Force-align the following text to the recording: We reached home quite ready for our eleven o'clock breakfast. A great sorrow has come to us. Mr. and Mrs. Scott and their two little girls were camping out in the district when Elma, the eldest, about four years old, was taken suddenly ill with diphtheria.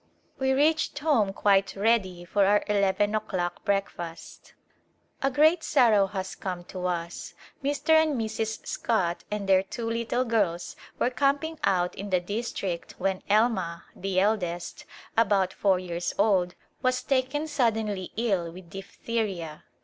We 0.39 0.51
reached 0.53 0.97
home 0.97 1.31
quite 1.31 1.75
ready 1.75 2.25
for 2.25 2.43
our 2.43 2.63
eleven 2.65 3.13
o'clock 3.13 3.63
breakfast. 3.63 4.55
A 5.21 5.29
great 5.29 5.61
sorrow 5.63 6.07
has 6.07 6.33
come 6.33 6.63
to 6.73 6.87
us. 6.87 7.35
Mr. 7.63 7.91
and 7.91 8.19
Mrs. 8.19 8.65
Scott 8.65 9.23
and 9.29 9.47
their 9.47 9.61
two 9.61 9.87
little 9.87 10.25
girls 10.25 10.75
were 10.97 11.11
camping 11.11 11.59
out 11.63 11.93
in 11.93 12.09
the 12.09 12.19
district 12.19 12.95
when 12.97 13.21
Elma, 13.29 13.83
the 13.95 14.19
eldest, 14.19 14.85
about 15.15 15.53
four 15.53 15.77
years 15.77 16.15
old, 16.17 16.55
was 16.81 17.03
taken 17.03 17.45
suddenly 17.47 18.11
ill 18.17 18.51
with 18.51 18.71
diphtheria. 18.71 19.65